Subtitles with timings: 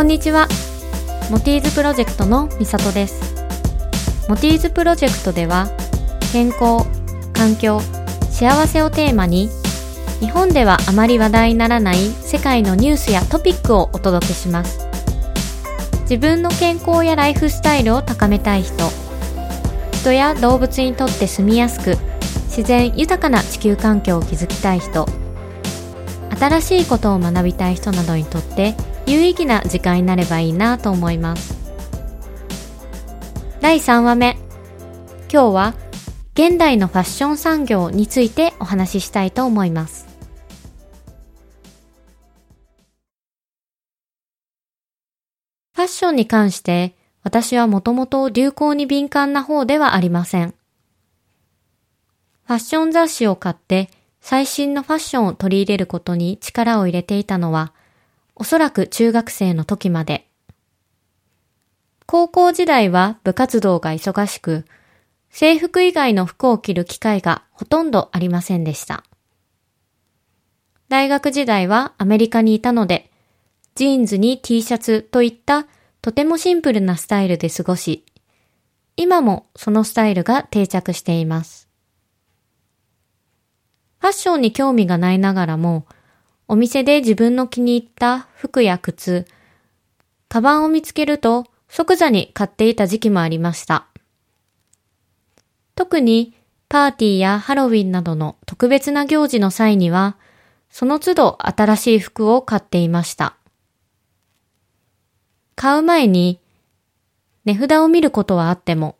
[0.00, 0.48] こんにちは。
[1.30, 3.34] モティーズプロジェクトのみさとです。
[4.30, 5.68] モティーズプロジェクトでは、
[6.32, 6.88] 健康、
[7.34, 7.82] 環境、
[8.30, 9.50] 幸せをテーマに、
[10.20, 14.78] 日本ではあまり話題にならない世界のニュースやトピックをお届けします。
[16.04, 18.90] 自分の健康やライフスタイルを高めたい人、
[19.92, 21.98] 人や動物にとって住みやすく、
[22.46, 25.06] 自然豊かな地球環境を築きたい人、
[26.38, 28.74] 新しいことを学びたい人などにとって
[29.10, 31.58] 有意義な時間になればいいなと思います。
[33.60, 34.36] 第3話目。
[35.32, 35.74] 今日は
[36.34, 40.06] 現代のファッション産業についてお話ししたいと思います。
[45.74, 46.94] ファッションに関して
[47.24, 50.54] 私はもともと流行に敏感な方ではありません。
[52.46, 57.72] ファッション雑誌を買って最新のファッションを取り入れることに力を入れていたのは、
[58.40, 60.26] おそらく中学生の時まで。
[62.06, 64.64] 高校時代は部活動が忙しく、
[65.28, 69.04] 制服以外の服を着る機会がほとんどありませんでした。
[70.88, 73.10] 大学時代はアメリカにいたので、
[73.74, 75.66] ジーンズに T シャツといった
[76.00, 78.06] とてもシンプルなスタイルで過ごし、
[78.96, 81.68] 今もそのスタイルが定着しています。
[83.98, 85.84] ファッションに興味がないながらも、
[86.52, 89.24] お店で自分の気に入った服や靴、
[90.28, 93.86] カバンを見つけると即座に買っていた時期もありました。
[95.76, 96.34] 特に
[96.68, 100.16] パーティーやハロウィンなどの特別な行事の際には、
[100.70, 103.36] その都度新しい服を買っていました。
[105.54, 106.40] 買う前に
[107.44, 108.96] 値札を見ることはあっても、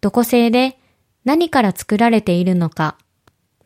[0.00, 0.78] どこ製で
[1.26, 2.96] 何から作られているのか、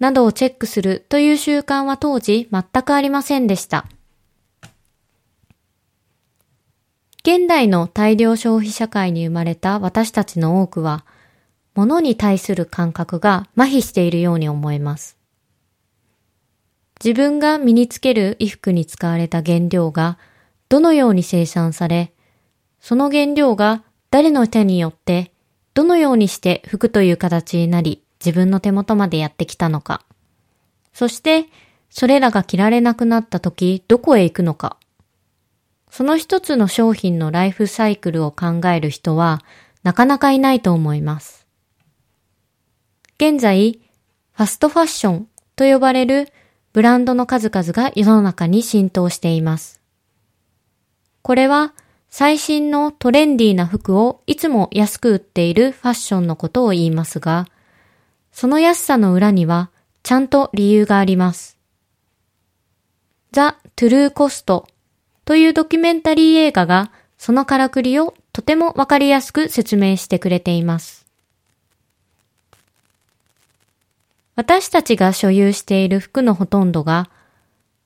[0.00, 3.86] などをチェックするという習慣は当時全くありませんでした。
[7.22, 11.04] 現代の大量消費社会に生まれた私たちの多くは、
[11.74, 15.18] 物に対する感覚が麻痺しているように思えます。
[17.04, 20.18] 自分が身につける衣服に使われた原料が
[20.68, 22.12] どのように生産され、
[22.80, 25.32] その原料が誰の手によって
[25.74, 30.04] どのようにして服という形になり、自分の手元までやってきたのか。
[30.92, 31.46] そして、
[31.90, 34.76] それらが着られなくなった時、どこへ行くのか。
[35.90, 39.42] その一つの商品のライフサイクルを考える人は、
[39.82, 41.46] なかなかいないと思います。
[43.16, 43.80] 現在、
[44.32, 46.28] ファストファッションと呼ばれる
[46.72, 49.80] ブランドの数々が世の中に浸透しています。
[51.22, 51.74] これは、
[52.10, 57.46] 最新のトレンディーな服をいつも安く売っているファッションのことを言いますが、
[58.38, 59.68] その安さの裏には
[60.04, 61.58] ちゃんと理由があります。
[63.32, 64.68] ザ・トゥルー・コスト
[65.24, 71.04] というドキュメンタリー映画がそのからくりをとてもわかりやすく説明してくれています。
[74.36, 77.10] 私たちが所有している服のほとんどが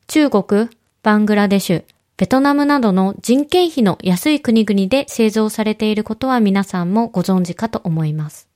[0.06, 0.68] 中国、
[1.02, 1.84] バングラデシュ、
[2.18, 8.51] ベトナムなどの人件費の安い国々で製造されていることは皆さんもご存知かと思います。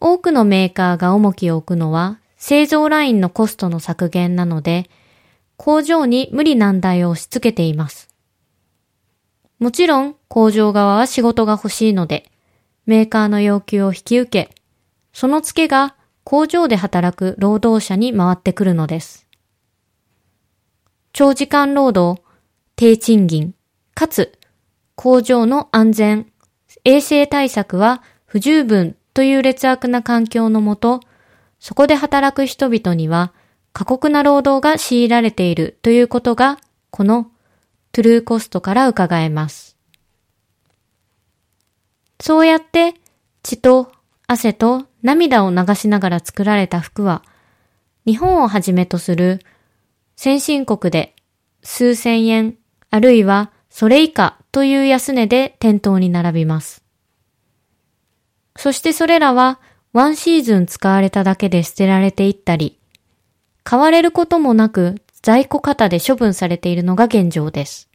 [0.00, 4.88] 多くのメーカーが重きを置くのは製造ラインのコストの削減なので、
[5.56, 8.08] 工場に無理難題を押し付けています。
[9.58, 12.30] もちろん工場側は仕事が欲しいので、
[12.86, 14.54] メーカーの要求を引き受け、
[15.12, 19.26] その付けが工場で働く労働者に回ってくるのです。
[21.12, 22.22] 長時間労働、
[22.76, 23.54] 低賃金、
[23.94, 24.38] かつ
[24.94, 26.32] 工場の安全、
[26.84, 31.00] 衛生対策は不十分という劣悪な環境のもと、
[31.58, 33.32] そこで働く人々には
[33.72, 36.60] 過酷な労働が強いられているということが、
[36.92, 37.28] この
[37.90, 39.76] トゥルーコストから伺えます。
[42.20, 42.94] そうやって
[43.42, 43.90] 血と
[44.28, 47.24] 汗と涙を流しながら作られた服は、
[48.06, 49.40] 日本をはじめとする
[50.14, 51.16] 先進国で
[51.64, 52.56] 数千円
[52.90, 56.87] あるいはそれ以下という安値で店頭に並びます。
[58.58, 59.60] そしてそれらは
[59.92, 62.76] ワンシーズン使われただけで捨てられていったり、
[63.62, 67.88] 買われることもなく在庫型で処分されているのが現状です。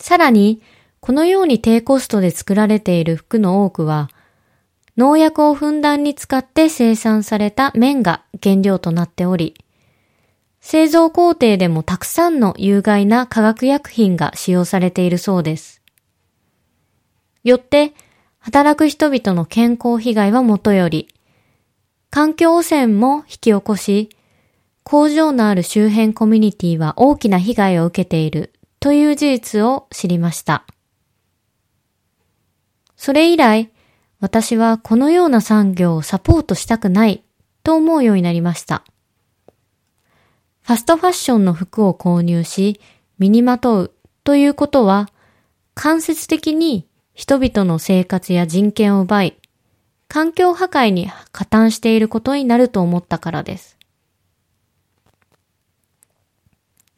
[0.00, 0.62] さらに、
[0.98, 4.10] このように低コストで作られている服の多くは、
[4.96, 9.54] 農薬をふんだんに使って生産された綿が原料となっており、
[10.60, 15.82] 製造工程でもたくさんの有害な化学薬品が使用されているそうです。
[17.44, 17.92] よって、
[18.46, 21.08] 働く人々の健康被害はもとより、
[22.10, 24.08] 環境汚染も引き起こし、
[24.84, 30.64] 工場のある周辺コミュニティは大きな被害を受けているという事実を知りました。
[32.96, 33.72] それ以来、
[34.20, 37.24] 私はこのような産業をサポートしたくない
[37.64, 38.84] と思うようになりました。
[40.62, 42.80] ファストファッションの服を購入し、
[43.18, 43.92] 身にまとう
[44.22, 45.08] ということは、
[45.74, 49.38] 間接的に人々の生活や人権を奪い、
[50.06, 53.78] 環境破壊に加担していることになると思ったからです。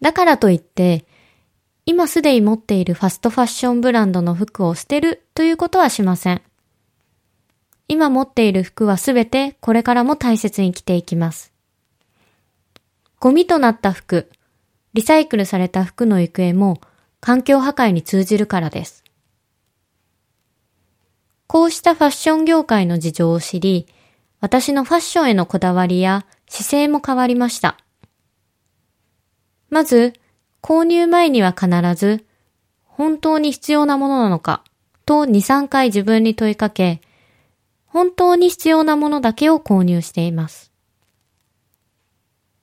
[0.00, 1.05] だからといって、
[1.87, 6.43] 今すでに持っているファストファッションブランドの服を捨てるということはしません。
[7.87, 11.53] 今持っている服はすべてこれからも大切に着ていきます。
[13.20, 14.29] ゴミとなった服、
[14.94, 16.81] リサイクルされた服の行方も
[17.20, 19.05] 環境破壊に通じるからです。
[21.49, 23.87] こうしたファッション業界の事情を知り、
[24.39, 27.79] 私のファッションへのこだわりや姿勢も変わりました。
[29.71, 30.12] まず、
[30.62, 32.27] 購入前には必ず、
[32.85, 34.62] 本当に必要なものなのか、
[35.06, 37.00] と2、3回自分に問いかけ、
[37.87, 40.71] 本当に必要なものだけを購入しています。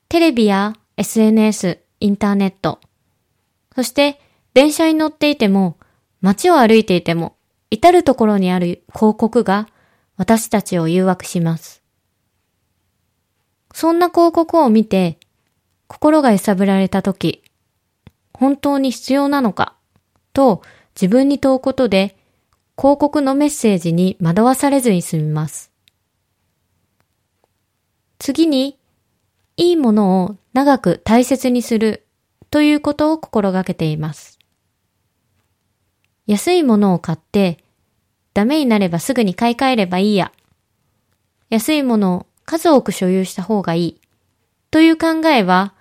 [0.08, 2.78] テレビや SNS、インターネット、
[3.74, 4.20] そして
[4.54, 5.76] 電車に乗っていても、
[6.20, 7.35] 街を歩いていても、
[7.70, 9.68] 至るところにある広告が
[10.16, 11.82] 私たちを誘惑します。
[13.72, 15.18] そんな広告を見て、
[15.86, 17.42] 心が揺さぶられたとき、
[18.32, 19.74] 本当に必要なのか
[20.32, 20.62] と
[20.94, 22.16] 自分に問うことで
[22.78, 25.72] 広告のメッセージに惑わされずに済みます。
[28.18, 28.78] 次に、
[29.56, 32.06] いいものを長く大切にする
[32.50, 34.35] ということを心がけています。
[36.26, 37.58] 安いものを買って
[38.34, 40.32] ダメになればすぐに買い替えればいいや。
[41.48, 44.00] 安いものを数多く所有した方がいい
[44.70, 45.74] という考えは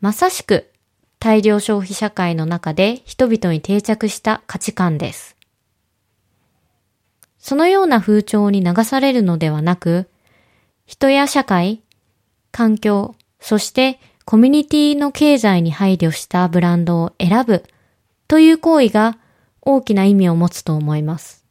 [0.00, 0.70] まさしく
[1.18, 5.36] 大量消費社会の中で人々に定着した価値観です。
[7.38, 10.08] そのような風潮に流されるのではなく、
[10.84, 11.82] 人や社会、
[12.52, 17.64] 環境、そしてコミュニティの経済に配慮したブランドを選ぶ
[18.28, 19.18] という行為が
[19.64, 21.44] 大きな意味を持つと思います。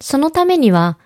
[0.00, 0.98] そのためには、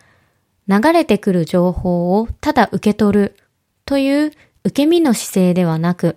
[0.68, 3.36] 流れてくる情報をただ受け取る
[3.84, 4.32] という
[4.64, 6.16] 受け身の姿勢ではなく、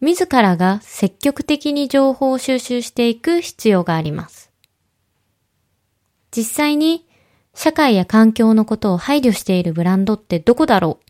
[0.00, 4.50] 自らが積極的に情報を収集していく必要があります。
[6.30, 7.06] 実際に
[7.54, 11.06] 社会や環境のことを配慮しているブランドってどこだろう？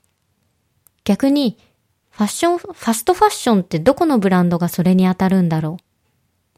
[1.05, 1.59] 逆に、
[2.11, 5.85] ファッション、ファストファッションってどこのブランドがそれに当たるんだろう？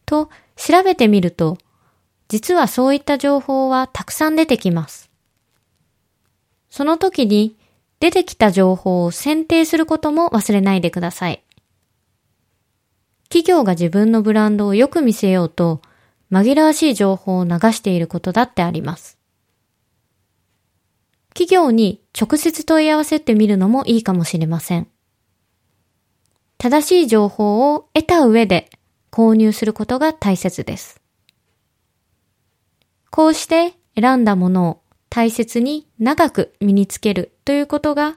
[0.07, 1.59] と調べてみると、
[2.29, 5.11] 実はそういった情報はたくさん出てきます。
[6.71, 7.57] その時に
[8.01, 11.43] 出てきた情報を選定することも忘れないでください。
[13.25, 15.83] 企業が自分のブランドをよく見せようと、
[16.31, 19.19] 紛らわしい情報を流していることだってあります。
[21.31, 24.89] 企業に直接問い合わせてみるのもいいかもしれません。
[26.59, 28.71] 正しい情報を得た上で
[29.17, 31.01] 購入することが大切です。
[33.09, 38.15] こうして選んだものを大切に長く身につけるということが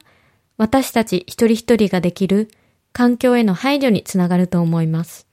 [0.58, 2.50] 私たち一人一人ができる
[2.92, 5.26] 環境への配慮につながると思います。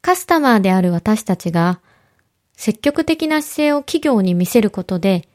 [0.00, 1.80] カスタマーである私たちが
[2.54, 5.28] 積極的な姿勢を企業に見せることで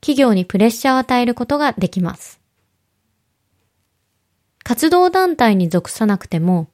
[0.00, 2.40] 企業にプレッシャーを与えることができます。
[4.68, 6.66] 活動団体に属さなくても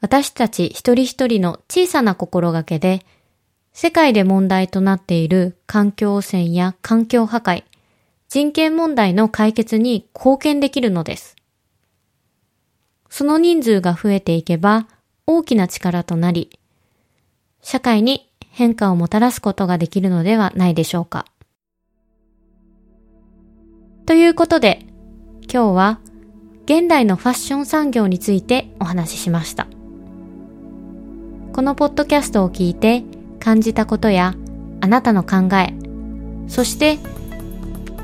[0.00, 3.06] 私たち一人一人の小さな心がけで
[3.72, 7.62] 世界で問題となっている環境汚染や環境破壊、
[8.28, 11.36] 人権問題の解決に貢献できるのです。
[13.08, 14.88] その人数が増えていけば
[15.28, 16.58] 大きな力となり、
[17.62, 21.26] 社会に変化をもたらすことができるのではないでしょうか。
[24.06, 24.84] ということで、
[25.42, 26.00] 今日は
[26.70, 29.66] 現代のファッション産業についてお話ししました。
[31.52, 33.02] このポッドキャストを聞いて
[33.40, 34.36] 感じたことや
[34.80, 35.74] あなたの考え、
[36.46, 37.00] そして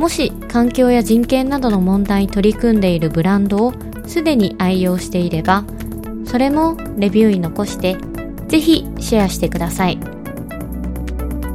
[0.01, 3.73] もし環境や人権などの問題に取り組んでいるブランドを
[4.05, 5.63] すでに愛用していれば、
[6.25, 7.97] それもレビューに残して
[8.49, 10.01] ぜひシェアしてください。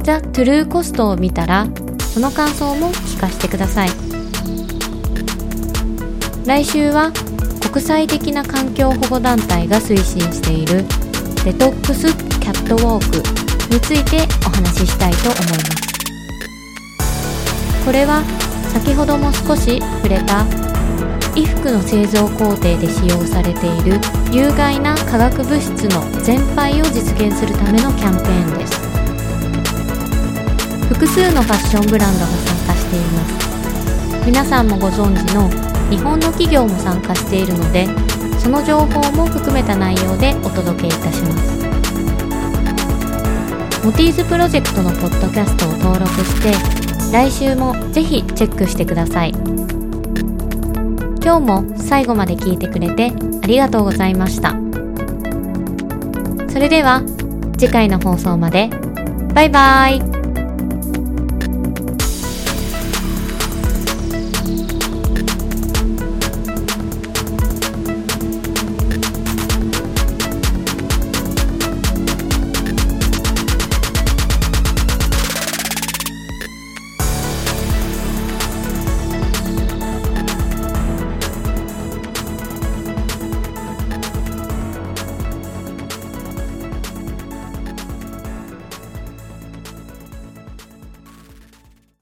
[0.02, 1.66] ザ・トゥルーコストを見たら
[2.14, 4.11] その感想も聞かせてください。
[6.44, 7.12] 来週は
[7.70, 10.84] 国際的な環境保護団体が推進している
[11.44, 13.18] デトックスキャットウォーク
[13.72, 15.82] についてお話ししたいと思います。
[17.86, 18.24] これは
[18.72, 20.44] 先ほども少し触れた
[21.34, 24.00] 衣服の製造工程で使用されている
[24.32, 28.74] 有害な化学物質の全廃を実現するためのキャンペーンです。
[30.88, 34.26] 複数のファッションブランドが参加しています。
[34.26, 35.48] 皆さんもご存知の
[35.92, 37.86] 日本の企業も参加しているので
[38.38, 41.62] その情報も含めた内容でお届けいたします。
[43.84, 46.52] モティーズプロジェクトのポッドキャストを登録して
[47.12, 49.34] 来週もぜひチェックしてください。
[51.22, 54.52] 今日も最後まで聞いてくれてありがとうございました。
[56.48, 57.02] それでは
[57.58, 58.70] 次回の放送まで。
[59.34, 60.21] バイバーイ。